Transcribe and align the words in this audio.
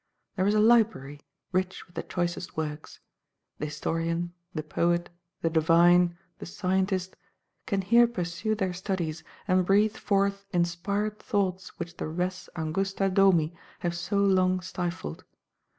There 0.35 0.47
is 0.47 0.55
a 0.55 0.59
Library, 0.59 1.19
rich 1.51 1.85
with 1.85 1.93
the 1.95 2.01
choicest 2.01 2.57
works. 2.57 3.01
The 3.59 3.67
Historian, 3.67 4.33
the 4.51 4.63
Poet, 4.63 5.11
the 5.43 5.49
Divine, 5.51 6.17
the 6.39 6.47
Scientist, 6.47 7.15
can 7.67 7.83
here 7.83 8.07
pursue 8.07 8.55
their 8.55 8.73
studies, 8.73 9.23
and 9.47 9.63
breathe 9.63 9.95
forth 9.97 10.47
inspired 10.51 11.19
thoughts 11.19 11.77
which 11.77 11.97
the 11.97 12.07
res 12.07 12.49
angusta 12.55 13.13
domi 13.13 13.53
have 13.81 13.93
so 13.95 14.17
long 14.17 14.59
stifled. 14.61 15.23